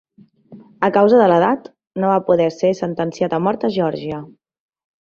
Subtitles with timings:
[0.87, 1.69] A causa de l'edat,
[2.05, 4.27] no va poder ser sentenciat a mort a Geòrgia.